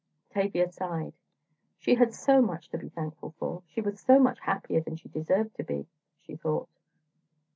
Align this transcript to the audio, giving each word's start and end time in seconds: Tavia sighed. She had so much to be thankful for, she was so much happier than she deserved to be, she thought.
Tavia 0.31 0.67
sighed. 0.67 1.13
She 1.77 1.93
had 1.93 2.11
so 2.11 2.41
much 2.41 2.69
to 2.69 2.77
be 2.79 2.89
thankful 2.89 3.35
for, 3.37 3.61
she 3.67 3.81
was 3.81 3.99
so 3.99 4.17
much 4.17 4.39
happier 4.39 4.81
than 4.81 4.95
she 4.95 5.09
deserved 5.09 5.53
to 5.57 5.63
be, 5.63 5.85
she 6.23 6.35
thought. 6.35 6.69